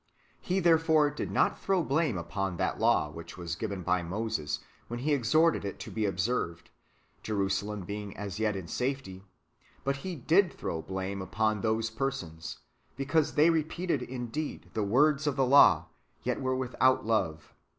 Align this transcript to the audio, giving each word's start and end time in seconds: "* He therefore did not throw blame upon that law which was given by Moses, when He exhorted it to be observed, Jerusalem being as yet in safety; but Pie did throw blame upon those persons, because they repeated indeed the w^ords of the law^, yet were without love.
"* 0.25 0.41
He 0.51 0.59
therefore 0.59 1.11
did 1.11 1.29
not 1.29 1.59
throw 1.61 1.83
blame 1.83 2.17
upon 2.17 2.57
that 2.57 2.79
law 2.79 3.11
which 3.11 3.37
was 3.37 3.55
given 3.55 3.83
by 3.83 4.01
Moses, 4.01 4.57
when 4.87 5.01
He 5.01 5.13
exhorted 5.13 5.63
it 5.63 5.77
to 5.81 5.91
be 5.91 6.05
observed, 6.07 6.71
Jerusalem 7.21 7.81
being 7.81 8.17
as 8.17 8.39
yet 8.39 8.55
in 8.55 8.67
safety; 8.67 9.25
but 9.83 9.97
Pie 9.97 10.15
did 10.15 10.51
throw 10.53 10.81
blame 10.81 11.21
upon 11.21 11.61
those 11.61 11.91
persons, 11.91 12.57
because 12.95 13.35
they 13.35 13.51
repeated 13.51 14.01
indeed 14.01 14.71
the 14.73 14.81
w^ords 14.83 15.27
of 15.27 15.35
the 15.35 15.43
law^, 15.43 15.85
yet 16.23 16.41
were 16.41 16.55
without 16.55 17.05
love. 17.05 17.53